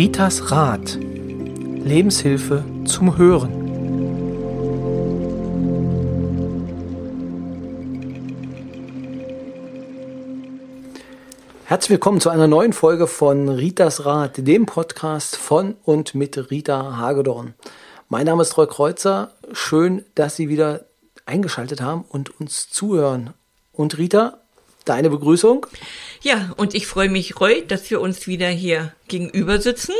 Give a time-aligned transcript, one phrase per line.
[0.00, 0.96] Ritas Rat.
[0.98, 3.52] Lebenshilfe zum Hören.
[11.66, 16.96] Herzlich willkommen zu einer neuen Folge von Ritas Rat, dem Podcast von und mit Rita
[16.96, 17.52] Hagedorn.
[18.08, 19.32] Mein Name ist Roy Kreuzer.
[19.52, 20.86] Schön, dass Sie wieder
[21.26, 23.34] eingeschaltet haben und uns zuhören.
[23.74, 24.39] Und Rita,
[24.90, 25.66] deine Begrüßung?
[26.20, 29.94] Ja, und ich freue mich, Roy, dass wir uns wieder hier gegenüber sitzen.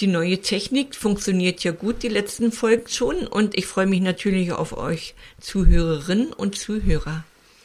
[0.00, 3.26] Die neue Technik funktioniert ja gut, die letzten Folgen schon.
[3.26, 7.24] Und ich freue mich natürlich auf euch Zuhörerinnen und Zuhörer.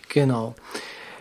[0.10, 0.56] Genau.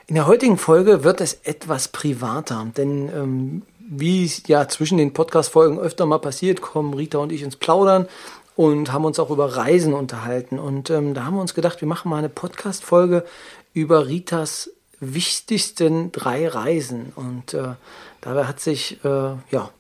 [0.07, 5.13] In der heutigen Folge wird es etwas privater, denn ähm, wie es ja zwischen den
[5.13, 8.09] Podcast-Folgen öfter mal passiert, kommen Rita und ich ins Plaudern
[8.57, 10.59] und haben uns auch über Reisen unterhalten.
[10.59, 13.25] Und ähm, da haben wir uns gedacht, wir machen mal eine Podcast-Folge
[13.73, 14.71] über Ritas
[15.01, 17.13] wichtigsten drei Reisen.
[17.15, 17.75] Und äh,
[18.21, 19.09] dabei hat sich, äh,
[19.51, 19.71] ja,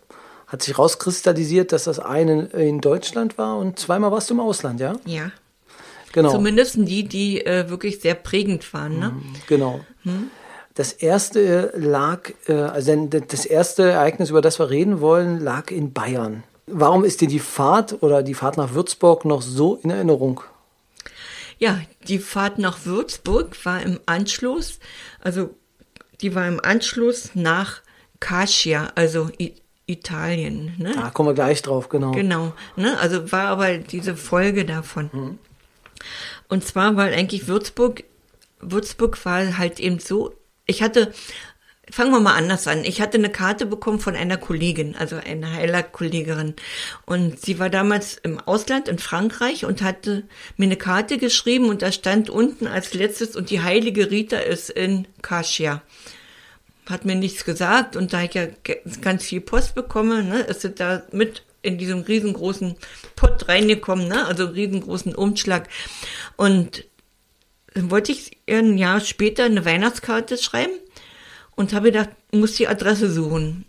[0.47, 4.80] hat sich rauskristallisiert, dass das eine in Deutschland war und zweimal warst du im Ausland,
[4.80, 4.97] ja?
[5.05, 5.30] Ja.
[6.12, 6.33] Genau.
[6.33, 8.98] Zumindest die, die äh, wirklich sehr prägend waren.
[8.98, 9.10] Ne?
[9.10, 9.80] Mhm, genau.
[10.05, 10.30] Hm?
[10.75, 15.92] Das erste lag, äh, also das erste Ereignis, über das wir reden wollen, lag in
[15.92, 16.44] Bayern.
[16.66, 20.41] Warum ist dir die Fahrt oder die Fahrt nach Würzburg noch so in Erinnerung?
[21.58, 24.78] Ja, die Fahrt nach Würzburg war im Anschluss,
[25.20, 25.54] also
[26.20, 27.80] die war im Anschluss nach
[28.20, 29.30] Cascia, also
[29.86, 30.74] Italien.
[30.78, 30.92] Ne?
[30.94, 32.12] Da kommen wir gleich drauf, genau.
[32.12, 32.98] Genau, ne?
[32.98, 35.10] also war aber diese Folge davon.
[35.12, 35.38] Mhm.
[36.48, 38.04] Und zwar, weil eigentlich Würzburg,
[38.60, 40.34] Würzburg war halt eben so,
[40.66, 41.12] ich hatte,
[41.91, 42.84] fangen wir mal anders an.
[42.84, 46.55] Ich hatte eine Karte bekommen von einer Kollegin, also einer heiler Kollegin.
[47.06, 50.25] Und sie war damals im Ausland in Frankreich und hatte
[50.56, 54.70] mir eine Karte geschrieben und da stand unten als letztes und die heilige Rita ist
[54.70, 55.83] in Kasia.
[56.89, 58.47] Hat mir nichts gesagt und da ich ja
[59.00, 62.77] ganz viel Post bekomme, ne, ist sie da mit in diesem riesengroßen
[63.16, 64.27] Pott reingekommen, ne?
[64.27, 65.69] also riesengroßen Umschlag.
[66.37, 66.84] Und
[67.75, 70.72] dann wollte ich ein Jahr später eine Weihnachtskarte schreiben
[71.58, 73.64] und habe gedacht, muss die Adresse suchen.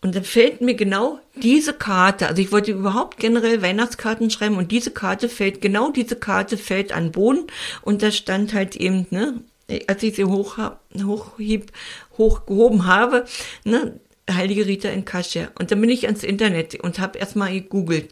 [0.00, 4.72] Und dann fällt mir genau diese Karte, also ich wollte überhaupt generell Weihnachtskarten schreiben und
[4.72, 7.48] diese Karte fällt, genau diese Karte fällt an Boden
[7.82, 9.42] und da stand halt eben, ne,
[9.88, 10.56] als ich sie hoch,
[11.04, 11.70] hochhieb,
[12.16, 13.26] hochgehoben habe,
[13.64, 15.50] ne, Heilige Rita in Kasia.
[15.58, 18.10] Und dann bin ich ans Internet und habe erstmal gegoogelt.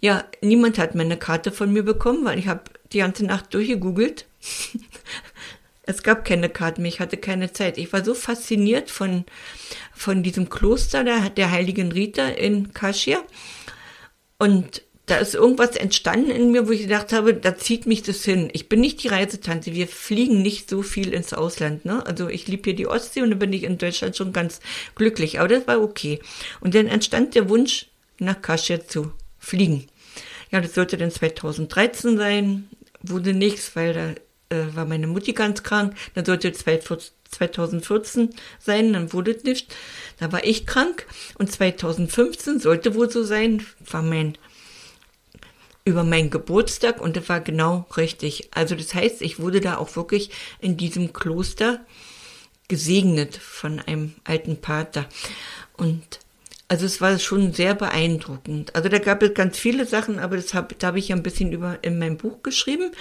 [0.00, 4.24] Ja, niemand hat meine Karte von mir bekommen, weil ich habe die ganze Nacht durchgegoogelt.
[5.88, 7.78] es gab keine Karte mehr, ich hatte keine Zeit.
[7.78, 9.24] Ich war so fasziniert von,
[9.94, 13.20] von diesem Kloster der, der Heiligen Rita in Kasia.
[14.38, 18.22] Und da ist irgendwas entstanden in mir, wo ich gedacht habe, da zieht mich das
[18.22, 18.50] hin.
[18.52, 19.72] Ich bin nicht die Reisetante.
[19.72, 21.86] Wir fliegen nicht so viel ins Ausland.
[21.86, 22.04] Ne?
[22.04, 24.60] Also ich liebe hier die Ostsee und da bin ich in Deutschland schon ganz
[24.94, 25.40] glücklich.
[25.40, 26.20] Aber das war okay.
[26.60, 27.86] Und dann entstand der Wunsch,
[28.18, 29.86] nach Kasia zu fliegen.
[30.50, 32.68] Ja, das sollte dann 2013 sein.
[33.00, 34.14] Wurde nichts, weil da
[34.50, 35.94] äh, war meine Mutti ganz krank.
[36.14, 39.74] Dann sollte 2014 sein, dann wurde es nicht.
[40.18, 41.06] Da war ich krank.
[41.38, 44.36] Und 2015 sollte wohl so sein, war mein
[45.84, 48.50] über meinen Geburtstag und das war genau richtig.
[48.52, 51.80] Also das heißt, ich wurde da auch wirklich in diesem Kloster
[52.68, 55.06] gesegnet von einem alten Pater.
[55.78, 56.20] Und
[56.68, 58.74] also es war schon sehr beeindruckend.
[58.76, 61.22] Also da gab es ganz viele Sachen, aber das hab, da habe ich ja ein
[61.22, 62.92] bisschen über in meinem Buch geschrieben.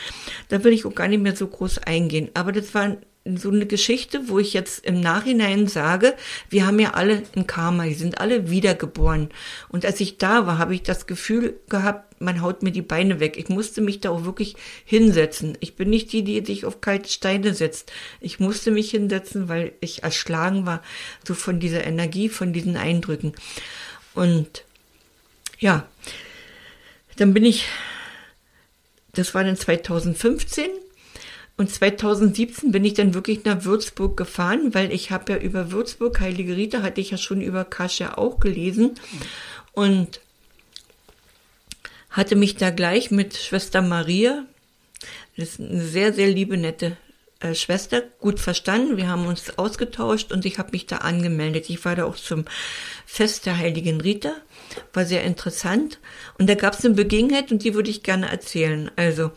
[0.48, 2.30] Da will ich auch gar nicht mehr so groß eingehen.
[2.34, 2.96] Aber das war
[3.36, 6.14] so eine Geschichte, wo ich jetzt im Nachhinein sage,
[6.50, 9.30] wir haben ja alle ein Karma, die sind alle wiedergeboren.
[9.68, 13.20] Und als ich da war, habe ich das Gefühl gehabt, man haut mir die Beine
[13.20, 13.38] weg.
[13.38, 14.56] Ich musste mich da auch wirklich
[14.86, 15.58] hinsetzen.
[15.60, 17.92] Ich bin nicht die, die sich auf kalte Steine setzt.
[18.22, 20.82] Ich musste mich hinsetzen, weil ich erschlagen war,
[21.28, 23.34] so von dieser Energie, von diesen Eindrücken.
[24.14, 24.64] Und
[25.60, 25.88] ja,
[27.18, 27.68] dann bin ich,
[29.14, 30.70] das war dann 2015
[31.58, 36.20] und 2017 bin ich dann wirklich nach Würzburg gefahren, weil ich habe ja über Würzburg,
[36.20, 38.92] Heilige Rita, hatte ich ja schon über Kasia auch gelesen
[39.74, 40.22] und
[42.12, 44.46] hatte mich da gleich mit Schwester Maria,
[45.36, 46.98] das ist eine sehr, sehr liebe, nette
[47.40, 48.98] äh, Schwester, gut verstanden.
[48.98, 51.70] Wir haben uns ausgetauscht und ich habe mich da angemeldet.
[51.70, 52.46] Ich war da auch zum
[53.06, 54.34] Fest der Heiligen Rita,
[54.94, 56.00] war sehr interessant.
[56.38, 58.90] Und da gab es eine Begebenheit und die würde ich gerne erzählen.
[58.96, 59.32] Also,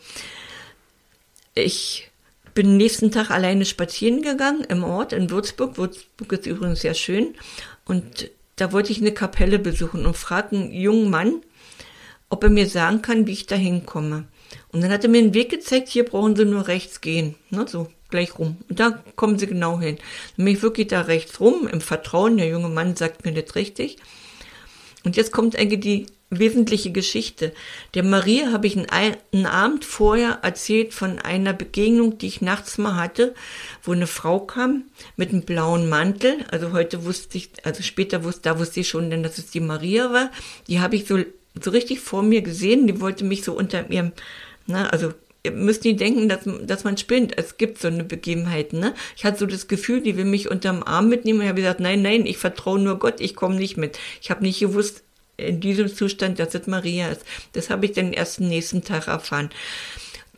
[1.53, 2.10] ich
[2.53, 5.77] bin nächsten Tag alleine spazieren gegangen im Ort in Würzburg.
[5.77, 7.35] Würzburg ist übrigens sehr schön.
[7.85, 11.41] Und da wollte ich eine Kapelle besuchen und fragte einen jungen Mann,
[12.29, 14.25] ob er mir sagen kann, wie ich da hinkomme.
[14.71, 17.35] Und dann hat er mir einen Weg gezeigt, hier brauchen Sie nur rechts gehen.
[17.49, 18.57] Ne, so, gleich rum.
[18.69, 19.97] Und da kommen Sie genau hin.
[20.37, 23.55] Dann bin ich wirklich da rechts rum, im Vertrauen, der junge Mann sagt mir das
[23.55, 23.97] richtig.
[25.03, 27.51] Und jetzt kommt eigentlich die wesentliche Geschichte.
[27.93, 32.95] Der Maria habe ich einen, Abend vorher erzählt von einer Begegnung, die ich nachts mal
[32.95, 33.35] hatte,
[33.83, 34.85] wo eine Frau kam
[35.17, 36.37] mit einem blauen Mantel.
[36.49, 39.59] Also heute wusste ich, also später wusste, da wusste ich schon, denn dass es die
[39.59, 40.31] Maria war.
[40.67, 41.19] Die habe ich so,
[41.61, 42.87] so richtig vor mir gesehen.
[42.87, 44.13] Die wollte mich so unter ihrem,
[44.67, 45.13] na, also
[45.43, 47.37] ihr müsst nicht denken, dass, dass man spinnt.
[47.37, 48.93] Es gibt so eine Begebenheit, ne?
[49.17, 52.01] Ich hatte so das Gefühl, die will mich unterm Arm mitnehmen ich habe gesagt, nein,
[52.01, 53.99] nein, ich vertraue nur Gott, ich komme nicht mit.
[54.21, 55.03] Ich habe nicht gewusst,
[55.37, 57.21] in diesem Zustand, dass es Maria ist.
[57.53, 59.49] Das habe ich dann erst am nächsten Tag erfahren.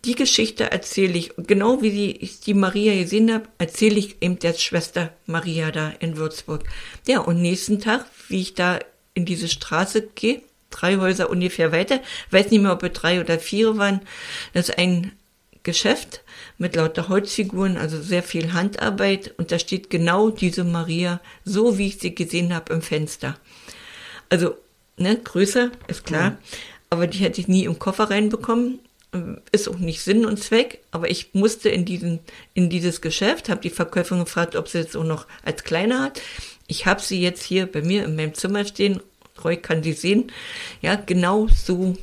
[0.05, 4.53] Die Geschichte erzähle ich, genau wie ich die Maria gesehen habe, erzähle ich eben der
[4.53, 6.63] Schwester Maria da in Würzburg.
[7.07, 8.79] Ja, und nächsten Tag, wie ich da
[9.13, 10.41] in diese Straße gehe,
[10.71, 12.01] drei Häuser ungefähr weiter,
[12.31, 14.01] weiß nicht mehr, ob es drei oder vier waren,
[14.53, 15.13] das ist ein
[15.63, 16.21] Geschäft
[16.57, 21.87] mit lauter Holzfiguren, also sehr viel Handarbeit und da steht genau diese Maria, so wie
[21.87, 23.37] ich sie gesehen habe im Fenster.
[24.29, 24.57] Also
[24.97, 26.31] ne, größer, ist klar.
[26.31, 26.37] Mhm.
[26.89, 28.79] Aber die hätte ich nie im Koffer reinbekommen.
[29.51, 30.79] Ist auch nicht Sinn und Zweck.
[30.91, 32.19] Aber ich musste in diesen,
[32.53, 36.21] in dieses Geschäft, habe die Verkäuferin gefragt, ob sie es auch noch als kleiner hat.
[36.67, 39.01] Ich habe sie jetzt hier bei mir in meinem Zimmer stehen.
[39.43, 40.31] Roy kann sie sehen.
[40.81, 41.95] Ja, genau so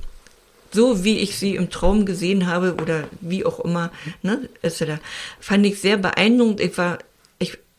[0.72, 3.90] so wie ich sie im Traum gesehen habe oder wie auch immer,
[4.22, 4.98] ne, ist sie da.
[5.40, 6.60] Fand ich sehr beeindruckend.
[6.60, 6.98] Ich war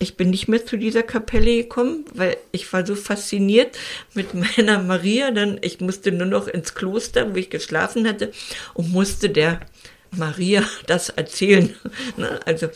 [0.02, 3.78] ich bin nicht mehr zu dieser Kapelle gekommen, weil ich war so fasziniert
[4.16, 5.32] mit meiner Maria.
[5.32, 8.32] Dann, ich musste nur noch ins Kloster, wo ich geschlafen hatte,
[8.74, 9.62] und musste der
[10.10, 11.76] Maria das erzählen.
[12.18, 12.40] Ne?
[12.46, 12.68] Also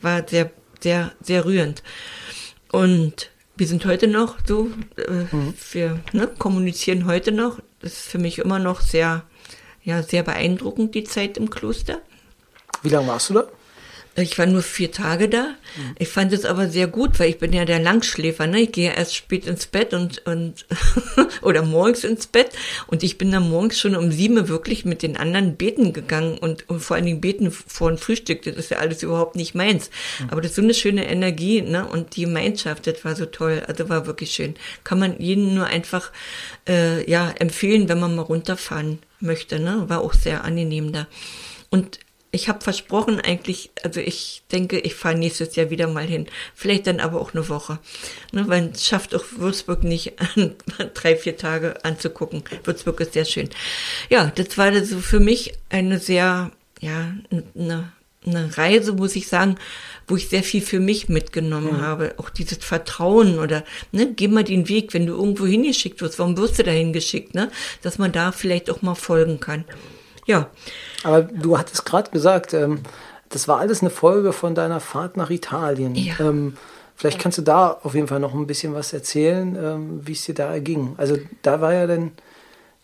[0.00, 0.50] war sehr,
[0.80, 1.82] sehr, sehr rührend.
[2.70, 5.54] Und wir sind heute noch so, äh, mhm.
[5.72, 7.60] wir ne, kommunizieren heute noch.
[7.80, 9.24] Das ist für mich immer noch sehr,
[9.84, 12.00] ja, sehr beeindruckend, die Zeit im Kloster.
[12.82, 13.48] Wie lange warst du da?
[14.14, 15.54] Ich war nur vier Tage da.
[15.98, 18.46] Ich fand es aber sehr gut, weil ich bin ja der Langschläfer.
[18.46, 18.60] Ne?
[18.60, 20.66] Ich gehe erst spät ins Bett und, und
[21.42, 22.50] oder morgens ins Bett.
[22.88, 26.68] Und ich bin dann morgens schon um sieben wirklich mit den anderen beten gegangen und,
[26.68, 28.42] und vor allen Dingen beten vor dem Frühstück.
[28.42, 29.90] Das ist ja alles überhaupt nicht meins.
[30.30, 31.86] Aber das ist so eine schöne Energie ne?
[31.86, 33.62] und die Gemeinschaft, das war so toll.
[33.66, 34.56] Also war wirklich schön.
[34.84, 36.12] Kann man jedem nur einfach
[36.68, 39.58] äh, ja empfehlen, wenn man mal runterfahren möchte.
[39.58, 39.84] Ne?
[39.88, 41.06] War auch sehr angenehm da.
[41.70, 41.98] Und
[42.34, 46.26] ich habe versprochen eigentlich, also ich denke, ich fahre nächstes Jahr wieder mal hin.
[46.54, 47.78] Vielleicht dann aber auch eine Woche.
[48.32, 50.14] Ne, weil es schafft auch Würzburg nicht,
[50.94, 52.42] drei, vier Tage anzugucken.
[52.64, 53.50] Würzburg ist sehr schön.
[54.08, 56.50] Ja, das war so für mich eine sehr,
[56.80, 57.92] ja, eine,
[58.24, 59.56] eine Reise, muss ich sagen,
[60.08, 61.82] wo ich sehr viel für mich mitgenommen mhm.
[61.82, 62.14] habe.
[62.16, 63.62] Auch dieses Vertrauen oder,
[63.92, 67.34] ne, geh mal den Weg, wenn du irgendwo hingeschickt wirst, warum wirst du dahin geschickt,
[67.34, 67.50] ne?
[67.82, 69.66] Dass man da vielleicht auch mal folgen kann.
[70.32, 70.50] Ja.
[71.04, 72.80] Aber du hattest gerade gesagt, ähm,
[73.28, 75.94] das war alles eine Folge von deiner Fahrt nach Italien.
[75.94, 76.14] Ja.
[76.20, 76.56] Ähm,
[76.96, 80.24] vielleicht kannst du da auf jeden Fall noch ein bisschen was erzählen, ähm, wie es
[80.24, 80.94] dir da erging.
[80.96, 82.12] Also da war ja dann,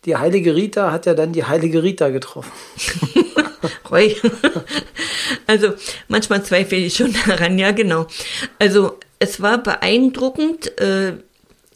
[0.05, 2.53] die heilige Rita hat ja dann die heilige Rita getroffen.
[5.47, 5.73] Also
[6.09, 8.07] manchmal zweifle ich schon daran, ja genau.
[8.59, 10.79] Also es war beeindruckend.
[10.79, 11.15] Äh,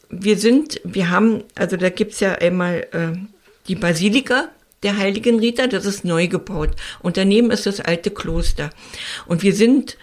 [0.09, 3.17] wir sind, wir haben, also da gibt's ja einmal äh,
[3.67, 4.49] die Basilika,
[4.83, 6.71] der heiligen Rita, das ist neu gebaut.
[7.01, 8.69] Und daneben ist das alte Kloster.
[9.25, 9.97] Und wir sind,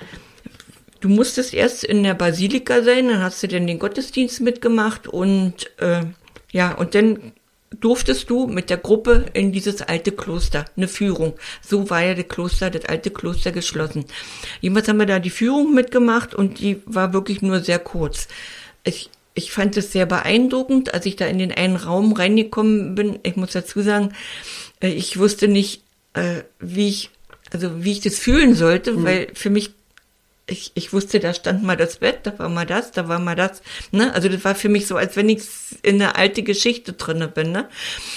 [1.00, 5.71] du musstest erst in der Basilika sein, dann hast du dann den Gottesdienst mitgemacht und
[5.78, 6.02] äh,
[6.52, 7.33] ja, und dann
[7.78, 11.35] durftest du mit der Gruppe in dieses alte Kloster, eine Führung.
[11.66, 14.05] So war ja das Kloster, das alte Kloster geschlossen.
[14.61, 18.26] Jedenfalls haben wir da die Führung mitgemacht und die war wirklich nur sehr kurz.
[18.83, 23.21] Ich, ich fand es sehr beeindruckend, als ich da in den einen Raum reingekommen bin.
[23.23, 24.12] Ich muss dazu sagen,
[24.81, 25.83] ich wusste nicht,
[26.15, 27.11] äh, wie ich,
[27.53, 29.05] also wie ich das fühlen sollte, mhm.
[29.05, 29.71] weil für mich,
[30.47, 33.37] ich, ich wusste, da stand mal das Bett, da war mal das, da war mal
[33.37, 34.13] das, ne?
[34.15, 35.43] Also das war für mich so, als wenn ich
[35.83, 37.69] in eine alte Geschichte drinne bin, ne?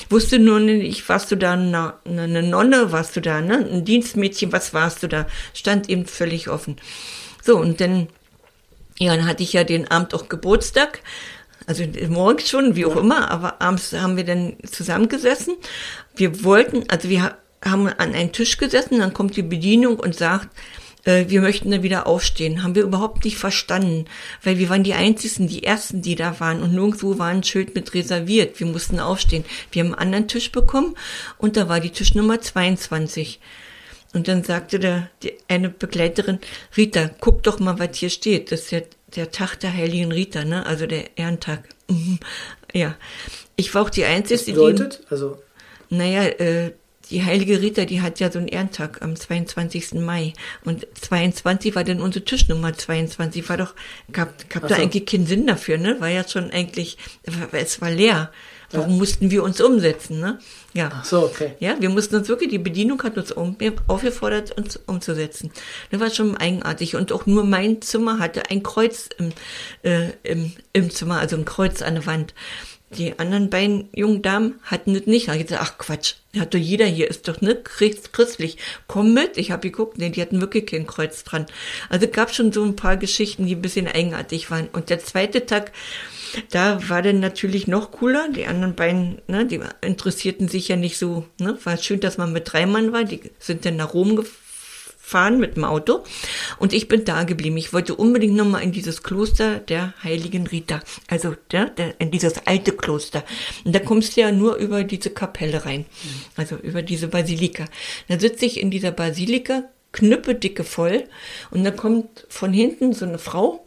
[0.10, 3.58] Wusste nur nicht, warst du da eine, eine Nonne, warst du da, ne?
[3.58, 5.28] Ein Dienstmädchen, was warst du da?
[5.54, 6.78] Stand eben völlig offen.
[7.44, 8.08] So, und dann,
[8.98, 11.02] ja, dann hatte ich ja den Abend auch Geburtstag
[11.66, 15.56] also morgens schon, wie auch immer, aber abends haben wir dann zusammengesessen.
[16.16, 20.50] Wir wollten, also wir haben an einen Tisch gesessen, dann kommt die Bedienung und sagt,
[21.06, 22.64] äh, wir möchten dann wieder aufstehen.
[22.64, 24.06] Haben wir überhaupt nicht verstanden,
[24.44, 27.76] weil wir waren die Einzigen, die Ersten, die da waren und nirgendwo war ein Schild
[27.76, 28.60] mit reserviert.
[28.60, 29.46] Wir mussten aufstehen.
[29.72, 30.96] Wir haben einen anderen Tisch bekommen
[31.38, 33.40] und da war die Tischnummer 22.
[34.14, 36.40] Und dann sagte der, die, eine Begleiterin,
[36.78, 38.52] Rita, guck doch mal, was hier steht.
[38.52, 38.82] Das ist ja
[39.16, 40.66] der Tag der heiligen Rita, ne?
[40.66, 41.70] Also der Ehrentag.
[41.90, 42.20] Mhm.
[42.74, 42.96] ja.
[43.56, 45.02] Ich war auch die Einzige, Was bedeutet?
[45.04, 45.12] die.
[45.12, 45.42] Also.
[45.90, 46.72] Naja, äh,
[47.10, 49.94] die heilige Rita, die hat ja so einen Ehrentag am 22.
[49.96, 50.34] Mai.
[50.64, 53.48] Und 22 war dann unsere Tischnummer 22.
[53.50, 53.76] War doch,
[54.12, 54.82] gab, gab da so.
[54.82, 56.00] eigentlich keinen Sinn dafür, ne?
[56.00, 56.98] War ja schon eigentlich,
[57.52, 58.32] es war leer.
[58.74, 60.20] Warum mussten wir uns umsetzen?
[60.20, 60.40] Ne?
[60.74, 60.90] Ja.
[60.94, 61.54] Ach so, okay.
[61.60, 63.56] Ja, wir mussten uns wirklich, die Bedienung hat uns um,
[63.88, 65.52] aufgefordert, uns umzusetzen.
[65.92, 66.96] Das war schon eigenartig.
[66.96, 69.30] Und auch nur mein Zimmer hatte ein Kreuz im,
[69.84, 72.34] äh, im, im Zimmer, also ein Kreuz an der Wand.
[72.98, 75.28] Die anderen beiden jungen Damen hatten das nicht.
[75.28, 78.58] Da ich gesagt, ach Quatsch, hat doch jeder hier, ist doch nicht christlich.
[78.88, 79.38] Komm mit.
[79.38, 81.46] Ich habe geguckt, nee, die hatten wirklich kein Kreuz dran.
[81.90, 84.68] Also gab schon so ein paar Geschichten, die ein bisschen eigenartig waren.
[84.74, 85.72] Und der zweite Tag,
[86.50, 88.30] da war dann natürlich noch cooler.
[88.30, 91.26] Die anderen beiden, ne, die interessierten sich ja nicht so.
[91.40, 91.58] Ne?
[91.64, 93.04] War schön, dass man mit drei Mann war.
[93.04, 94.43] Die sind dann nach Rom gefahren
[95.06, 96.04] fahren mit dem Auto
[96.60, 97.58] und ich bin da geblieben.
[97.58, 102.48] Ich wollte unbedingt nochmal in dieses Kloster der heiligen Rita, also der, der, in dieses
[102.48, 103.26] alte Kloster.
[103.66, 105.86] Und da kommst du ja nur über diese Kapelle rein,
[106.38, 107.66] also über diese Basilika.
[108.08, 111.04] Da sitze ich in dieser Basilika, knüppedicke voll
[111.52, 113.66] und da kommt von hinten so eine Frau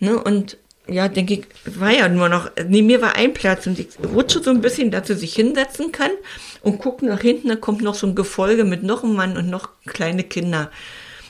[0.00, 0.56] ne, und
[0.90, 1.44] ja, denke ich,
[1.78, 4.90] war ja nur noch, neben mir war ein Platz und ich rutsche so ein bisschen,
[4.90, 6.10] dass sie sich hinsetzen kann
[6.62, 9.48] und gucke nach hinten, da kommt noch so ein Gefolge mit noch einem Mann und
[9.48, 10.70] noch kleine Kinder.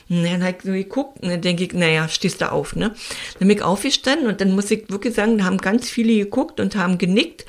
[0.09, 2.93] Und dann habe ich so geguckt und dann denke ich, naja, stehst du auf, ne?
[3.39, 6.59] Dann bin ich aufgestanden und dann muss ich wirklich sagen, da haben ganz viele geguckt
[6.59, 7.45] und haben genickt.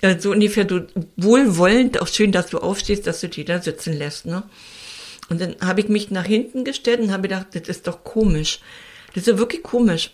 [0.00, 0.82] Äh, so ungefähr so
[1.16, 4.44] wohlwollend, auch schön, dass du aufstehst, dass du die da sitzen lässt, ne?
[5.28, 8.60] Und dann habe ich mich nach hinten gestellt und habe gedacht, das ist doch komisch.
[9.08, 10.12] Das ist ja wirklich komisch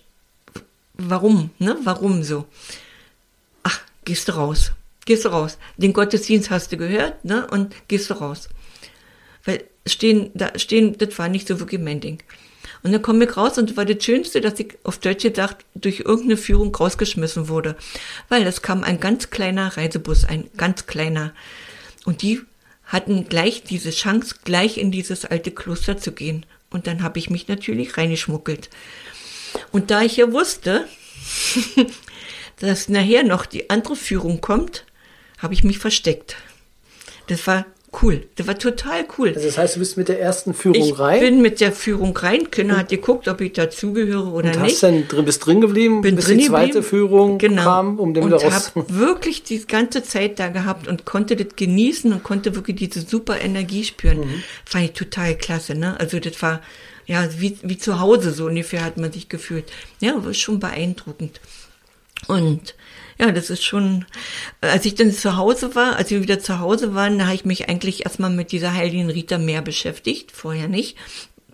[0.94, 1.76] warum, ne?
[1.84, 2.46] Warum so?
[3.62, 4.72] Ach, gehst du raus.
[5.04, 5.58] Gehst du raus.
[5.76, 7.46] Den Gottesdienst hast du gehört, ne?
[7.46, 8.48] Und gehst du raus.
[9.44, 12.22] Weil stehen, da stehen, das war nicht so wirklich mein Ding.
[12.82, 15.64] Und dann komme ich raus und das war das Schönste, dass ich auf Deutsch gesagt
[15.74, 17.76] durch irgendeine Führung rausgeschmissen wurde.
[18.28, 21.32] Weil es kam ein ganz kleiner Reisebus, ein ganz kleiner.
[22.04, 22.42] Und die
[22.84, 26.44] hatten gleich diese Chance, gleich in dieses alte Kloster zu gehen.
[26.70, 28.68] Und dann habe ich mich natürlich reingeschmuggelt.
[29.74, 30.84] Und da ich ja wusste,
[32.60, 34.84] dass nachher noch die andere Führung kommt,
[35.38, 36.36] habe ich mich versteckt.
[37.26, 37.66] Das war
[38.00, 38.24] cool.
[38.36, 39.32] Das war total cool.
[39.34, 41.16] Also das heißt, du bist mit der ersten Führung ich rein?
[41.16, 42.52] Ich bin mit der Führung rein.
[42.52, 44.80] Kinder hat geguckt, ob ich dazugehöre oder und nicht.
[44.80, 46.86] Hast dann bist drin geblieben, bin bis drin die zweite geblieben.
[46.86, 47.64] Führung genau.
[47.64, 48.72] kam, um den und wieder raus.
[48.76, 53.00] habe wirklich die ganze Zeit da gehabt und konnte das genießen und konnte wirklich diese
[53.00, 54.20] super Energie spüren.
[54.20, 54.44] Mhm.
[54.64, 55.74] Fand ich total klasse.
[55.74, 55.98] Ne?
[55.98, 56.60] Also das war
[57.06, 59.70] ja, wie, wie zu Hause, so ungefähr hat man sich gefühlt.
[60.00, 61.40] Ja, war schon beeindruckend.
[62.26, 62.74] Und
[63.18, 64.06] ja, das ist schon,
[64.60, 67.44] als ich dann zu Hause war, als wir wieder zu Hause waren, da habe ich
[67.44, 70.96] mich eigentlich erstmal mit dieser heiligen Rita mehr beschäftigt, vorher nicht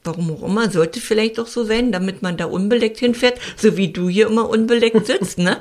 [0.04, 3.88] warum auch immer, sollte vielleicht auch so sein, damit man da unbeleckt hinfährt, so wie
[3.88, 5.60] du hier immer unbeleckt sitzt, ne?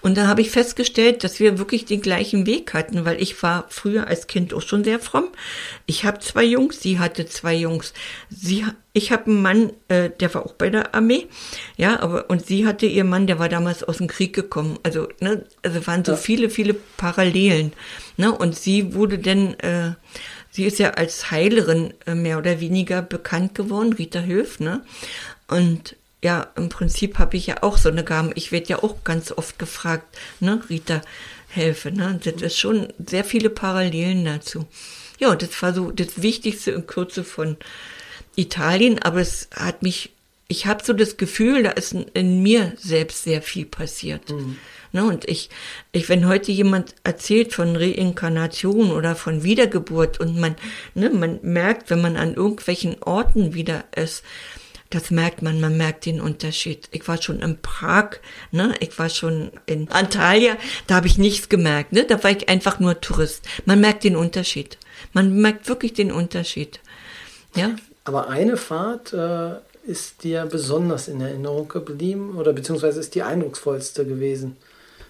[0.00, 3.66] Und da habe ich festgestellt, dass wir wirklich den gleichen Weg hatten, weil ich war
[3.68, 5.28] früher als Kind auch schon sehr fromm.
[5.86, 7.92] Ich habe zwei Jungs, sie hatte zwei Jungs.
[8.30, 11.26] Sie, ich habe einen Mann, äh, der war auch bei der Armee,
[11.76, 14.78] ja, aber und sie hatte ihr Mann, der war damals aus dem Krieg gekommen.
[14.82, 16.18] Also, ne, also waren so ja.
[16.18, 17.72] viele, viele Parallelen,
[18.16, 18.32] ne?
[18.32, 19.92] Und sie wurde dann äh,
[20.52, 24.84] Sie ist ja als Heilerin äh, mehr oder weniger bekannt geworden, Rita Höf, ne?
[25.48, 28.32] Und ja, im Prinzip habe ich ja auch so eine Gaben.
[28.34, 31.00] Ich werde ja auch ganz oft gefragt, ne, Rita,
[31.48, 32.20] helfe, ne?
[32.22, 34.66] Das ist schon sehr viele Parallelen dazu.
[35.18, 37.56] Ja, das war so das Wichtigste in Kürze von
[38.36, 40.10] Italien, aber es hat mich,
[40.48, 44.30] ich habe so das Gefühl, da ist in mir selbst sehr viel passiert.
[44.30, 44.58] Mhm.
[44.92, 45.04] Ne?
[45.04, 45.50] Und ich,
[45.90, 50.54] ich, wenn heute jemand erzählt von Reinkarnation oder von Wiedergeburt und man,
[50.94, 54.22] ne, man merkt, wenn man an irgendwelchen Orten wieder ist,
[54.90, 56.88] das merkt man, man merkt den Unterschied.
[56.92, 58.16] Ich war schon in Prag,
[58.50, 60.56] ne, ich war schon in Antalya,
[60.86, 63.46] da habe ich nichts gemerkt, ne, da war ich einfach nur Tourist.
[63.64, 64.76] Man merkt den Unterschied.
[65.14, 66.80] Man merkt wirklich den Unterschied.
[67.54, 67.74] Ja.
[68.04, 74.04] Aber eine Fahrt äh, ist dir besonders in Erinnerung geblieben oder beziehungsweise ist die eindrucksvollste
[74.04, 74.56] gewesen?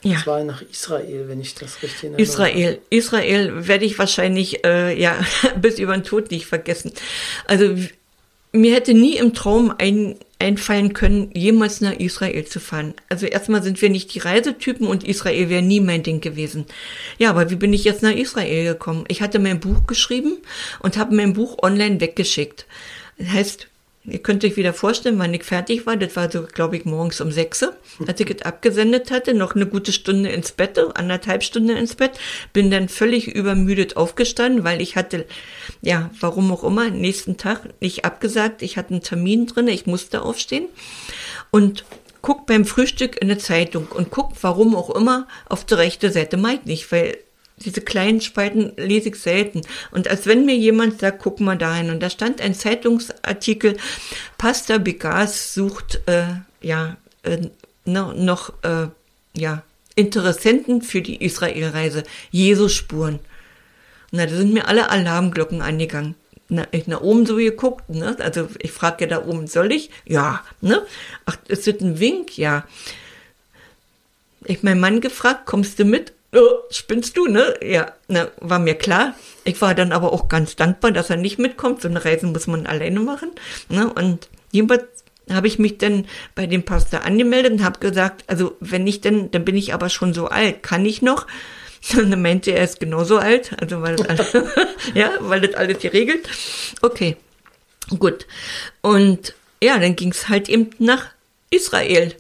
[0.03, 0.15] Ja.
[0.15, 2.23] Das war nach Israel, wenn ich das richtig erinnere.
[2.23, 2.79] Israel.
[2.91, 5.17] Israel werde ich wahrscheinlich äh, ja
[5.61, 6.93] bis über den Tod nicht vergessen.
[7.47, 7.77] Also
[8.53, 12.95] mir hätte nie im Traum ein, einfallen können, jemals nach Israel zu fahren.
[13.09, 16.67] Also erstmal sind wir nicht die Reisetypen und Israel wäre nie mein Ding gewesen.
[17.19, 19.05] Ja, aber wie bin ich jetzt nach Israel gekommen?
[19.09, 20.39] Ich hatte mein Buch geschrieben
[20.81, 22.67] und habe mein Buch online weggeschickt.
[23.19, 23.69] Das heißt,
[24.05, 25.97] Ihr könnt euch wieder vorstellen, wann ich fertig war.
[25.97, 27.63] Das war so, glaube ich, morgens um sechs,
[28.05, 29.33] als ich es abgesendet hatte.
[29.33, 32.13] Noch eine gute Stunde ins Bett, anderthalb Stunden ins Bett.
[32.53, 35.25] Bin dann völlig übermüdet aufgestanden, weil ich hatte,
[35.83, 38.63] ja, warum auch immer, nächsten Tag nicht abgesagt.
[38.63, 40.67] Ich hatte einen Termin drin, ich musste aufstehen.
[41.53, 41.85] Und
[42.23, 46.37] guck beim Frühstück in eine Zeitung und guck, warum auch immer, auf die rechte Seite.
[46.37, 47.19] Meint nicht, weil
[47.63, 49.63] diese kleinen Spalten lese ich selten.
[49.91, 51.91] Und als wenn mir jemand sagt, guck mal dahin.
[51.91, 53.77] Und da stand ein Zeitungsartikel,
[54.39, 56.27] Pasta Bigas sucht, äh,
[56.61, 57.39] ja, äh,
[57.85, 58.89] noch, äh,
[59.37, 59.63] ja,
[59.95, 63.19] Interessenten für die Israelreise, Jesus-Spuren.
[64.11, 66.15] Na, da sind mir alle Alarmglocken angegangen.
[66.49, 68.17] Na, ich nach oben so geguckt, ne?
[68.19, 69.91] Also ich frage ja da oben, soll ich?
[70.05, 70.83] Ja, ne?
[71.25, 72.37] Ach, ist das ein Wink?
[72.37, 72.67] Ja.
[74.45, 76.13] Ich meinen Mann gefragt, kommst du mit?
[76.35, 77.55] Oh, spinnst du, ne?
[77.63, 79.15] Ja, na, war mir klar.
[79.45, 81.83] Ich war dann aber auch ganz dankbar, dass er nicht mitkommt.
[81.83, 83.33] So eine Reise muss man alleine machen.
[83.69, 83.93] Ne?
[83.93, 84.85] Und jedenfalls
[85.31, 89.31] habe ich mich dann bei dem Pastor angemeldet und habe gesagt, also wenn nicht, dann,
[89.31, 90.63] dann bin ich aber schon so alt.
[90.63, 91.27] Kann ich noch?
[91.97, 94.53] Und dann meinte er, er ist genauso alt, also weil das alles,
[94.95, 96.29] ja, weil das alles geregelt.
[96.81, 97.17] Okay,
[97.99, 98.27] gut.
[98.81, 101.11] Und ja, dann ging es halt eben nach
[101.51, 102.15] Israel.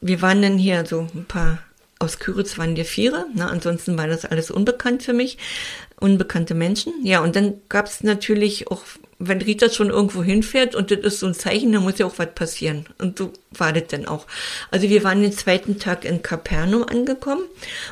[0.00, 1.58] Wir waren dann hier so ein paar
[1.98, 3.48] aus Küritz waren wir Viere, ne?
[3.48, 5.38] ansonsten war das alles unbekannt für mich,
[5.98, 6.92] unbekannte Menschen.
[7.02, 8.82] Ja, und dann gab es natürlich auch
[9.18, 12.18] wenn Rita schon irgendwo hinfährt und das ist so ein Zeichen, dann muss ja auch
[12.18, 12.86] was passieren.
[12.98, 14.26] Und so war das dann auch.
[14.70, 17.44] Also wir waren den zweiten Tag in Kapernaum angekommen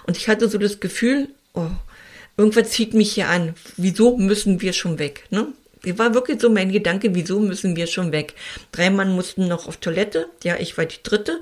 [0.06, 1.70] und ich hatte so das Gefühl, oh,
[2.36, 3.54] irgendwas zieht mich hier an.
[3.76, 5.24] Wieso müssen wir schon weg?
[5.30, 5.48] Ne?
[5.96, 8.34] War wirklich so mein Gedanke, wieso müssen wir schon weg?
[8.72, 10.28] Drei Mann mussten noch auf Toilette.
[10.42, 11.40] Ja, ich war die dritte.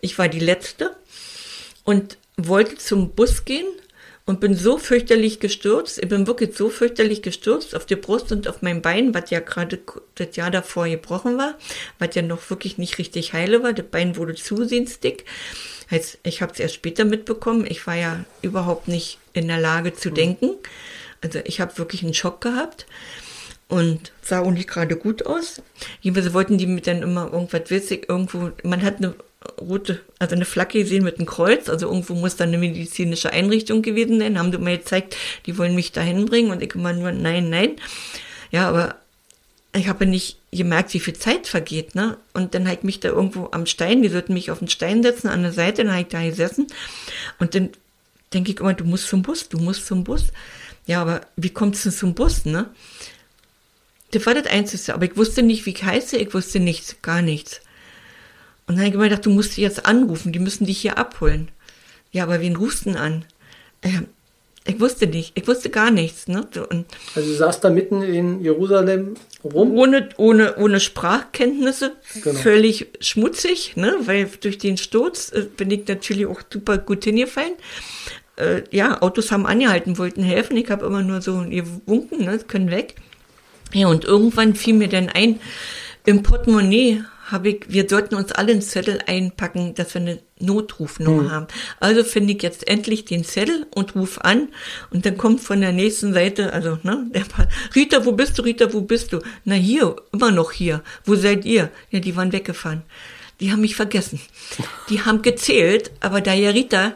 [0.00, 0.96] Ich war die letzte
[1.84, 3.66] und wollte zum Bus gehen
[4.26, 5.98] und bin so fürchterlich gestürzt.
[5.98, 9.40] Ich bin wirklich so fürchterlich gestürzt auf die Brust und auf mein Bein, was ja
[9.40, 9.80] gerade
[10.14, 11.58] das Jahr davor gebrochen war,
[11.98, 13.72] was ja noch wirklich nicht richtig heile war.
[13.72, 15.24] Das Bein wurde zusehends dick.
[15.90, 17.66] Heißt, ich habe es erst später mitbekommen.
[17.68, 20.14] Ich war ja überhaupt nicht in der Lage zu mhm.
[20.14, 20.50] denken.
[21.22, 22.86] Also ich habe wirklich einen Schock gehabt
[23.68, 25.60] und sah auch nicht gerade gut aus.
[26.00, 29.14] Jedenfalls wollten die mir dann immer irgendwas witzig, irgendwo, man hat eine
[29.60, 33.82] rote, also eine Flagge gesehen mit einem Kreuz, also irgendwo muss da eine medizinische Einrichtung
[33.82, 35.16] gewesen sein, haben die mir gezeigt,
[35.46, 37.76] die wollen mich dahin bringen und ich immer nur, nein, nein.
[38.50, 38.96] Ja, aber
[39.74, 42.18] ich habe nicht gemerkt, wie viel Zeit vergeht, ne?
[42.34, 45.28] Und dann halt mich da irgendwo am Stein, die sollten mich auf den Stein setzen,
[45.28, 46.66] an der Seite, dann habe ich da gesessen
[47.38, 47.70] und dann
[48.34, 50.26] denke ich immer, du musst zum Bus, du musst zum Bus.
[50.86, 52.68] Ja, aber wie kommst du zum Bus, ne?
[54.10, 57.22] Das war das Einzige, aber ich wusste nicht, wie ich heiße, ich wusste nichts, gar
[57.22, 57.60] nichts.
[58.70, 60.96] Und dann habe ich mir gedacht, du musst sie jetzt anrufen, die müssen dich hier
[60.96, 61.48] abholen.
[62.12, 63.24] Ja, aber wen rufst du denn an?
[63.80, 64.02] Äh,
[64.64, 66.28] ich wusste nicht, ich wusste gar nichts.
[66.28, 66.46] Ne?
[66.70, 69.76] Und also du saßt da mitten in Jerusalem rum?
[69.76, 72.38] Ohne, ohne, ohne Sprachkenntnisse, genau.
[72.38, 73.92] völlig schmutzig, ne?
[74.04, 77.54] weil durch den Sturz äh, bin ich natürlich auch super gut hingefallen.
[78.36, 82.38] Äh, ja, Autos haben angehalten, wollten helfen, ich habe immer nur so gewunken, ne?
[82.46, 82.94] können weg.
[83.72, 85.40] Ja, und irgendwann fiel mir dann ein,
[86.06, 91.22] im Portemonnaie habe ich, wir sollten uns alle einen Zettel einpacken, dass wir eine Notrufnummer
[91.22, 91.30] hm.
[91.30, 91.46] haben.
[91.78, 94.48] Also finde ich jetzt endlich den Zettel und ruf an
[94.90, 98.42] und dann kommt von der nächsten Seite, also, ne, der Paar, Rita, wo bist du,
[98.42, 99.20] Rita, wo bist du?
[99.44, 100.82] Na hier, immer noch hier.
[101.04, 101.70] Wo seid ihr?
[101.90, 102.82] Ja, die waren weggefahren.
[103.40, 104.20] Die haben mich vergessen.
[104.90, 106.92] Die haben gezählt, aber da ja Rita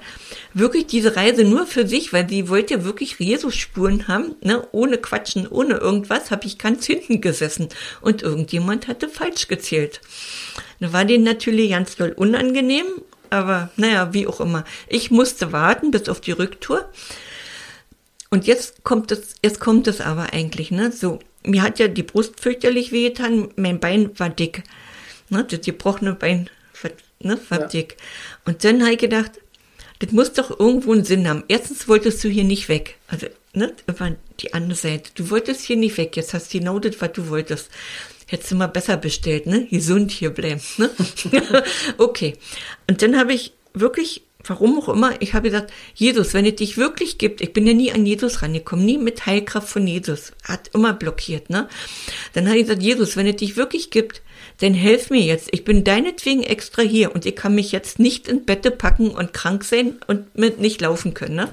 [0.52, 5.48] wirklich diese Reise nur für sich, weil sie wollte wirklich Jesus-Spuren haben, ne, ohne Quatschen,
[5.48, 7.68] ohne irgendwas, habe ich ganz hinten gesessen
[8.00, 10.00] und irgendjemand hatte falsch gezählt.
[10.80, 12.86] Da war denen natürlich ganz doll unangenehm,
[13.30, 14.64] aber naja, wie auch immer.
[14.88, 16.88] Ich musste warten bis auf die Rücktour.
[18.30, 21.18] Und jetzt kommt es, jetzt kommt es aber eigentlich, ne, so.
[21.46, 24.62] Mir hat ja die Brust fürchterlich wehgetan, mein Bein war dick,
[25.28, 26.50] ne, das gebrochene Bein
[27.20, 27.84] ne, war ja.
[28.44, 29.32] Und dann habe ich gedacht,
[30.00, 31.44] das muss doch irgendwo einen Sinn haben.
[31.48, 32.96] Erstens wolltest du hier nicht weg.
[33.08, 35.10] Also, ne, über die andere Seite.
[35.14, 36.16] Du wolltest hier nicht weg.
[36.16, 37.70] Jetzt hast du genau das, was du wolltest.
[38.26, 39.66] Hättest du mal besser bestellt, ne?
[39.70, 40.90] Gesund hier bleiben, ne?
[41.98, 42.34] okay.
[42.88, 46.76] Und dann habe ich wirklich, warum auch immer, ich habe gesagt, Jesus, wenn es dich
[46.78, 50.32] wirklich gibt, ich bin ja nie an Jesus rangekommen, nie mit Heilkraft von Jesus.
[50.42, 51.68] Hat immer blockiert, ne?
[52.32, 54.22] Dann habe ich gesagt, Jesus, wenn es dich wirklich gibt,
[54.64, 55.50] denn helf mir jetzt.
[55.52, 59.34] Ich bin deinetwegen extra hier und ich kann mich jetzt nicht in Bette packen und
[59.34, 61.34] krank sein und mit nicht laufen können.
[61.34, 61.50] Ne?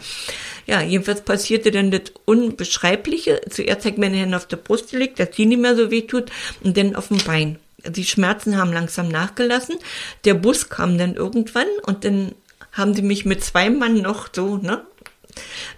[0.65, 3.41] Ja, jedenfalls passierte dann das Unbeschreibliche.
[3.49, 6.31] Zuerst hat meine Hände auf der Brust gelegt, dass die nicht mehr so weh tut
[6.63, 7.59] und dann auf dem Bein.
[7.85, 9.75] Die Schmerzen haben langsam nachgelassen.
[10.23, 12.31] Der Bus kam dann irgendwann und dann
[12.71, 14.85] haben die mich mit zwei Mann noch so, ne,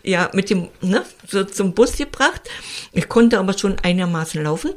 [0.04, 2.42] ja, mit dem, ne, so zum Bus gebracht.
[2.92, 4.74] Ich konnte aber schon einigermaßen laufen.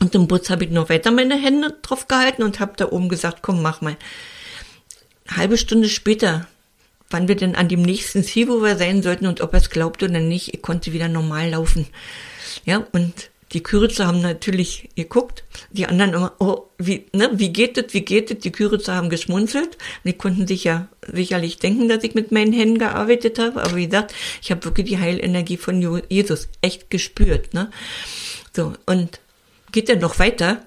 [0.00, 3.08] Und im Bus habe ich noch weiter meine Hände drauf gehalten und habe da oben
[3.08, 3.96] gesagt, komm, mach mal.
[5.28, 6.46] Halbe Stunde später
[7.14, 9.70] wann wir denn an dem nächsten Ziel, wo wir sein sollten und ob er es
[9.70, 11.86] glaubt oder nicht, ich konnte wieder normal laufen.
[12.64, 17.76] Ja, und die Küritzer haben natürlich geguckt, die anderen immer, oh, wie, ne, wie geht
[17.76, 18.38] das, wie geht das?
[18.38, 19.78] Die Küritzer haben geschmunzelt.
[20.02, 23.62] Die konnten sich ja sicherlich denken, dass ich mit meinen Händen gearbeitet habe.
[23.62, 27.54] Aber wie gesagt, ich habe wirklich die Heilenergie von Jesus echt gespürt.
[27.54, 27.70] Ne?
[28.52, 29.20] So, und
[29.74, 30.64] geht dann noch weiter,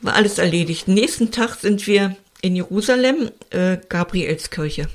[0.00, 0.88] war alles erledigt.
[0.88, 4.88] Nächsten Tag sind wir in Jerusalem, äh, Gabrielskirche.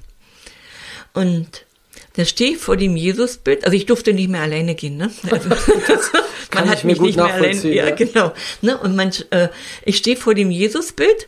[1.13, 1.65] Und
[2.15, 5.11] da stehe ich vor dem Jesusbild, also ich durfte nicht mehr alleine gehen, ne?
[5.31, 5.49] Also,
[6.53, 8.33] man hat mich nicht mehr alleine, ja, ja, genau.
[8.61, 8.77] Ne?
[8.77, 9.49] Und man, äh,
[9.85, 11.27] ich stehe vor dem Jesusbild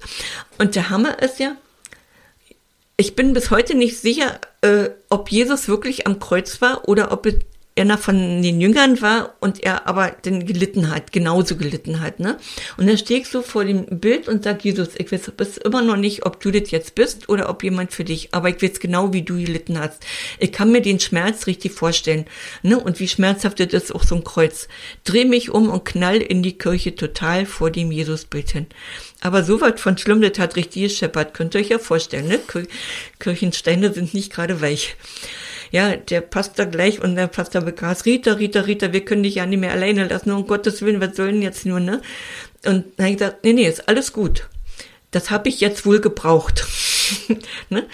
[0.59, 1.57] und der Hammer ist ja,
[2.97, 7.25] ich bin bis heute nicht sicher, äh, ob Jesus wirklich am Kreuz war oder ob
[7.25, 7.35] es
[7.77, 12.37] einer von den Jüngern war und er aber den gelitten hat, genauso gelitten hat, ne?
[12.77, 15.81] Und dann stehe ich so vor dem Bild und sag Jesus, ich weiß bis immer
[15.81, 18.79] noch nicht, ob du das jetzt bist oder ob jemand für dich, aber ich weiß
[18.79, 20.05] genau, wie du gelitten hast.
[20.39, 22.25] Ich kann mir den Schmerz richtig vorstellen,
[22.63, 22.79] ne?
[22.79, 24.69] Und wie schmerzhaft das ist auch so ein Kreuz.
[25.03, 28.67] Dreh mich um und knall in die Kirche total vor dem Jesusbild hin.
[29.19, 32.39] Aber so was von schlimm, das hat richtig gescheppert, könnt ihr euch ja vorstellen, ne?
[33.19, 34.95] Kirchensteine sind nicht gerade weich
[35.71, 39.35] ja, der passt da gleich und der Pastor Bekas, Rita, Rita, Rita, wir können dich
[39.35, 42.01] ja nicht mehr alleine lassen, um Gottes Willen, was sollen jetzt nur, ne?
[42.65, 44.47] Und dann habe ich gesagt, nee, nee, ist alles gut.
[45.11, 46.65] Das habe ich jetzt wohl gebraucht.
[47.69, 47.85] ne?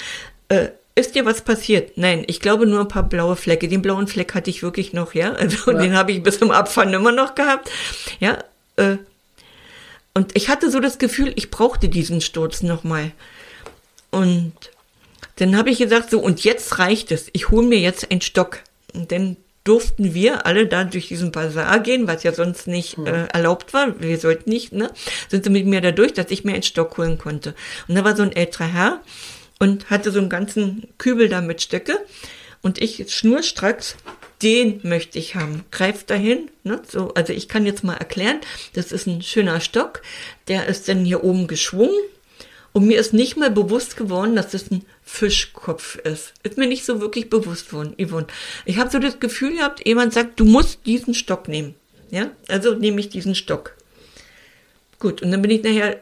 [0.49, 1.97] Äh, ist dir was passiert?
[1.97, 3.67] Nein, ich glaube nur ein paar blaue Flecke.
[3.67, 5.31] Den blauen Fleck hatte ich wirklich noch, ja.
[5.33, 5.77] Also ja.
[5.79, 7.69] den habe ich bis zum Abfahren immer noch gehabt.
[8.19, 8.43] Ja.
[8.75, 8.97] Äh,
[10.13, 13.11] und ich hatte so das Gefühl, ich brauchte diesen Sturz nochmal.
[14.09, 14.53] Und
[15.41, 17.29] dann habe ich gesagt, so, und jetzt reicht es.
[17.33, 18.59] Ich hole mir jetzt einen Stock.
[18.93, 23.07] Und dann durften wir alle da durch diesen Bazar gehen, was ja sonst nicht hm.
[23.07, 23.99] äh, erlaubt war.
[23.99, 24.91] Wir sollten nicht, ne?
[25.29, 27.55] Sind sie mit mir da durch, dass ich mir einen Stock holen konnte.
[27.87, 29.01] Und da war so ein älterer Herr
[29.57, 31.97] und hatte so einen ganzen Kübel da mit Stöcke.
[32.61, 33.95] Und ich schnurstracks,
[34.43, 35.65] den möchte ich haben.
[35.71, 36.83] Greift dahin, ne?
[36.87, 38.41] So, also ich kann jetzt mal erklären,
[38.73, 40.03] das ist ein schöner Stock.
[40.47, 41.97] Der ist dann hier oben geschwungen
[42.73, 46.33] und mir ist nicht mal bewusst geworden, dass das ein Fischkopf ist.
[46.41, 48.27] Ist mir nicht so wirklich bewusst worden, Yvonne.
[48.65, 51.75] Ich habe so das Gefühl gehabt, jemand sagt, du musst diesen Stock nehmen.
[52.09, 53.75] Ja, also nehme ich diesen Stock.
[54.99, 56.01] Gut, und dann bin ich nachher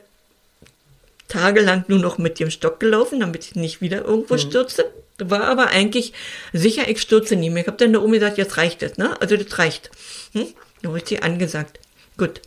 [1.28, 4.40] tagelang nur noch mit dem Stock gelaufen, damit ich nicht wieder irgendwo mhm.
[4.40, 4.86] stürze.
[5.18, 6.14] War aber eigentlich
[6.54, 7.64] sicher, ich stürze nie mehr.
[7.64, 9.20] Ich habe dann da oben gesagt, jetzt reicht es, ne?
[9.20, 9.90] Also das reicht.
[10.34, 10.48] Hm?
[10.84, 11.80] Da richtig angesagt.
[12.16, 12.42] Gut.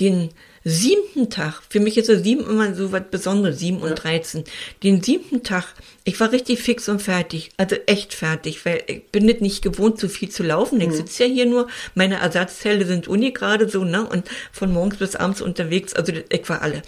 [0.00, 0.30] Den
[0.64, 4.44] siebten Tag, für mich ist der sieben immer so was Besonderes, sieben und dreizehn.
[4.82, 5.64] Den siebten Tag,
[6.04, 9.98] ich war richtig fix und fertig, also echt fertig, weil ich bin nicht, nicht gewohnt,
[9.98, 10.80] so viel zu laufen.
[10.80, 10.94] Ich mhm.
[10.94, 15.16] sitze ja hier nur, meine Ersatzteile sind Uni gerade so, ne, und von morgens bis
[15.16, 16.82] abends unterwegs, also ich war alle.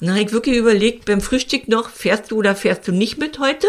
[0.00, 3.18] Und dann habe ich wirklich überlegt, beim Frühstück noch, fährst du oder fährst du nicht
[3.18, 3.66] mit heute?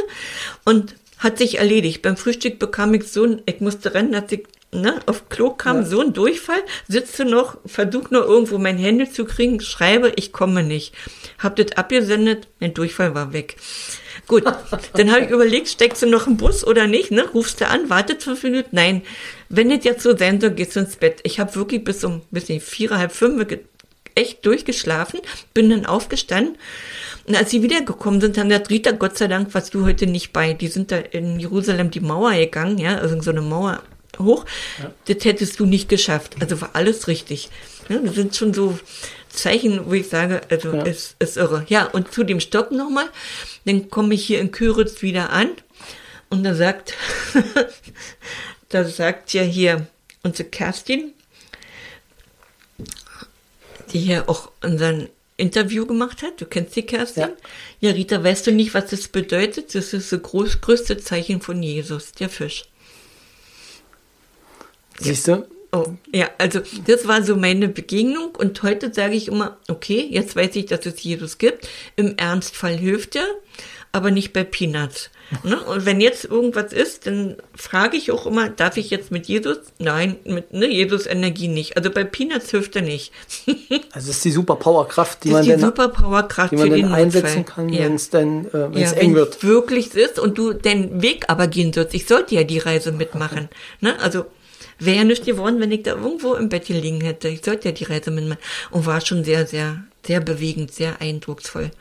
[0.63, 2.01] Und hat sich erledigt.
[2.01, 5.83] Beim Frühstück bekam ich so, ich musste rennen, dass ich ne, auf Klo kam ja.
[5.83, 10.63] so ein Durchfall, sitze noch, versuche noch irgendwo mein Handy zu kriegen, schreibe, ich komme
[10.63, 10.93] nicht.
[11.39, 13.55] Hab das abgesendet, mein Durchfall war weg.
[14.27, 14.43] Gut,
[14.93, 17.11] dann habe ich überlegt, steckst du noch im Bus oder nicht?
[17.11, 17.27] Ne?
[17.33, 18.69] Rufst du an, wartet fünf Minuten?
[18.71, 19.01] Nein,
[19.49, 21.19] wenn das jetzt so sein soll, gehst du ins Bett.
[21.23, 23.39] Ich habe wirklich bis um bis nicht, vier, halb fünf
[24.15, 25.21] echt durchgeschlafen,
[25.53, 26.57] bin dann aufgestanden.
[27.25, 30.33] Und als sie wiedergekommen sind, haben gesagt, Rita, Gott sei Dank warst du heute nicht
[30.33, 30.53] bei.
[30.53, 33.83] Die sind da in Jerusalem die Mauer gegangen, ja, also so eine Mauer
[34.17, 34.45] hoch.
[34.79, 34.91] Ja.
[35.13, 36.35] Das hättest du nicht geschafft.
[36.39, 37.49] Also war alles richtig.
[37.89, 38.79] Ja, das sind schon so
[39.29, 40.85] Zeichen, wo ich sage, also ja.
[40.85, 41.65] es ist irre.
[41.69, 43.09] Ja, und zu dem Stock nochmal.
[43.65, 45.49] Dann komme ich hier in Küritz wieder an
[46.29, 46.93] und da sagt,
[48.69, 49.87] da sagt ja hier
[50.23, 51.13] unsere Kerstin,
[53.91, 56.41] die hier auch unseren Interview gemacht hat.
[56.41, 57.29] Du kennst die Kerstin?
[57.81, 57.89] Ja.
[57.89, 59.73] ja, Rita, weißt du nicht, was das bedeutet?
[59.73, 62.65] Das ist das groß, größte Zeichen von Jesus, der Fisch.
[64.99, 65.45] Siehst du?
[65.71, 70.35] Oh, ja, also das war so meine Begegnung und heute sage ich immer, okay, jetzt
[70.35, 71.67] weiß ich, dass es Jesus gibt.
[71.95, 73.27] Im Ernstfall hilft er,
[73.91, 75.11] aber nicht bei Peanuts.
[75.43, 75.59] Ne?
[75.61, 79.57] Und wenn jetzt irgendwas ist, dann frage ich auch immer, darf ich jetzt mit Jesus?
[79.77, 81.77] Nein, mit ne, Jesus Energie nicht.
[81.77, 83.11] Also bei Peanuts hilft er nicht.
[83.91, 87.83] also ist die Superpowerkraft, die das man die dann, die man dann einsetzen kann, ja.
[87.83, 89.43] wenn es dann äh, wenn's ja, eng wird.
[89.43, 91.93] wirklich ist und du den Weg aber gehen sollst.
[91.93, 93.49] Ich sollte ja die Reise mitmachen.
[93.81, 93.97] Ne?
[93.99, 94.25] Also
[94.79, 97.27] wäre ja nicht geworden, wenn ich da irgendwo im Bett liegen hätte.
[97.27, 98.41] Ich sollte ja die Reise mitmachen.
[98.71, 101.71] Und war schon sehr, sehr, sehr bewegend, sehr eindrucksvoll.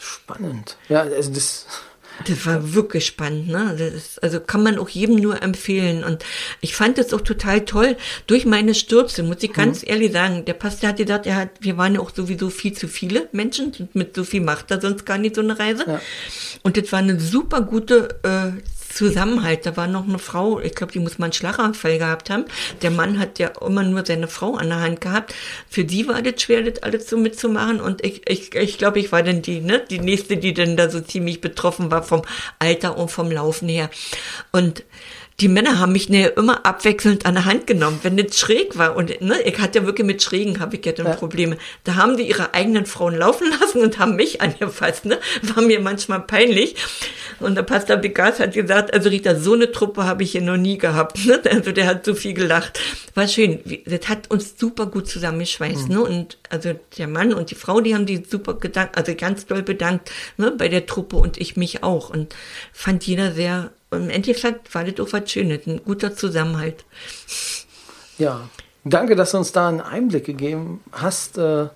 [0.00, 0.76] Spannend.
[0.88, 1.66] Ja, also das.
[2.26, 3.74] Das war wirklich spannend, ne?
[3.74, 6.02] Ist, also kann man auch jedem nur empfehlen.
[6.02, 6.24] Und
[6.60, 7.96] ich fand es auch total toll.
[8.26, 9.88] Durch meine Stürze, muss ich ganz mhm.
[9.88, 12.88] ehrlich sagen, der Pastor hat gesagt, er hat, wir waren ja auch sowieso viel zu
[12.88, 15.84] viele Menschen, mit so viel macht er sonst gar nicht so eine Reise.
[15.86, 16.00] Ja.
[16.64, 18.60] Und das war eine super gute äh,
[18.98, 19.64] Zusammenhalt.
[19.64, 22.46] Da war noch eine Frau, ich glaube, die muss mal einen Schlaganfall gehabt haben.
[22.82, 25.36] Der Mann hat ja immer nur seine Frau an der Hand gehabt.
[25.70, 27.80] Für die war das schwer, das alles so mitzumachen.
[27.80, 30.90] Und ich, ich, ich glaube, ich war dann die, ne, die nächste, die dann da
[30.90, 32.22] so ziemlich betroffen war vom
[32.58, 33.88] Alter und vom Laufen her.
[34.50, 34.82] Und
[35.40, 38.96] die Männer haben mich ne, immer abwechselnd an der Hand genommen, wenn das schräg war.
[38.96, 41.14] Und ne, ich hatte ja wirklich mit Schrägen, habe ich ja dann ja.
[41.14, 41.58] Probleme.
[41.84, 45.04] Da haben die ihre eigenen Frauen laufen lassen und haben mich angefasst.
[45.04, 45.18] Ne?
[45.42, 46.74] War mir manchmal peinlich.
[47.38, 50.56] Und der Pastor Begas hat gesagt, also Rita, so eine Truppe habe ich hier noch
[50.56, 51.24] nie gehabt.
[51.24, 51.40] Ne?
[51.58, 52.78] Also der hat so viel gelacht.
[53.14, 53.60] War schön.
[53.86, 55.88] Das hat uns super gut zusammengeschweißt.
[55.88, 55.94] Mhm.
[55.94, 56.00] Ne?
[56.02, 59.62] Und also der Mann und die Frau, die haben die super gedankt, also ganz doll
[59.62, 62.10] bedankt ne, bei der Truppe und ich mich auch.
[62.10, 62.34] Und
[62.72, 66.84] fand jeder sehr, im Endeffekt war das auch was Schönes, ein guter Zusammenhalt.
[68.18, 68.48] Ja,
[68.84, 71.38] danke, dass du uns da einen Einblick gegeben hast.
[71.38, 71.68] Äh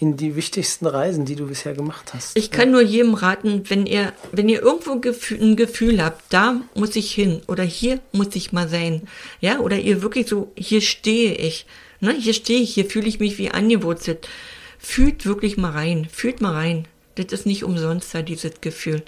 [0.00, 2.36] in die wichtigsten Reisen, die du bisher gemacht hast.
[2.36, 2.72] Ich kann ja.
[2.72, 7.42] nur jedem raten, wenn ihr, wenn ihr irgendwo ein Gefühl habt, da muss ich hin
[7.46, 9.02] oder hier muss ich mal sein,
[9.40, 11.66] ja, oder ihr wirklich so, hier stehe ich,
[12.00, 14.26] ne, hier stehe ich, hier fühle ich mich wie angewurzelt.
[14.78, 16.88] Fühlt wirklich mal rein, fühlt mal rein.
[17.16, 19.02] Das ist nicht umsonst da, dieses Gefühl.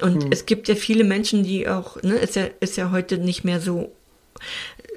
[0.00, 0.32] Und hm.
[0.32, 3.60] es gibt ja viele Menschen, die auch, ne, ist ja, ist ja heute nicht mehr
[3.60, 3.92] so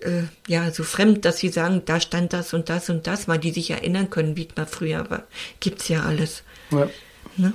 [0.02, 3.40] äh, ja so fremd, dass sie sagen, da stand das und das und das, weil
[3.40, 5.24] die sich erinnern können, wie es mal früher war.
[5.60, 6.44] Gibt's ja alles.
[6.72, 6.90] Ja.
[7.38, 7.54] Ne?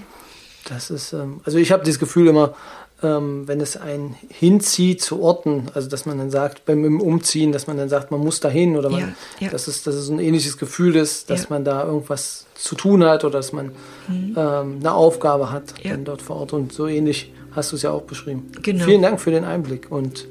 [0.64, 2.55] Das ist, ähm, also ich habe das Gefühl immer,
[3.03, 7.67] ähm, wenn es einen hinzieht zu Orten, also dass man dann sagt, beim Umziehen, dass
[7.67, 9.09] man dann sagt, man muss dahin oder man, ja,
[9.41, 9.51] ja.
[9.51, 11.47] dass es, dass es ein ähnliches Gefühl ist, dass ja.
[11.51, 13.73] man da irgendwas zu tun hat oder dass man
[14.09, 14.37] mhm.
[14.37, 17.91] ähm, eine Aufgabe hat dann dort vor Ort und so ähnlich hast du es ja
[17.91, 18.51] auch beschrieben.
[18.62, 18.85] Genau.
[18.85, 20.27] Vielen Dank für den Einblick und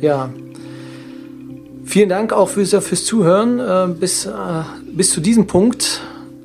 [0.00, 0.30] ja,
[1.84, 4.30] Vielen Dank auch fürs, fürs Zuhören äh, bis, äh,
[4.92, 6.00] bis zu diesem Punkt.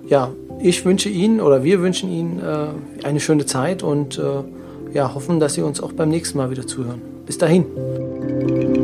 [0.07, 4.21] Ja, ich wünsche Ihnen oder wir wünschen Ihnen äh, eine schöne Zeit und äh,
[4.97, 6.99] ja, hoffen, dass Sie uns auch beim nächsten Mal wieder zuhören.
[7.25, 8.76] Bis dahin.